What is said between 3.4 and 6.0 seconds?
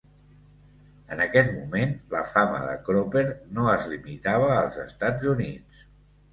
no es limitava als Estats Units.